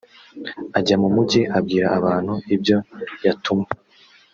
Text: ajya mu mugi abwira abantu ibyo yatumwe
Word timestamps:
ajya 0.77 0.95
mu 1.01 1.09
mugi 1.15 1.41
abwira 1.57 1.87
abantu 1.99 2.33
ibyo 2.55 2.77
yatumwe 3.25 3.69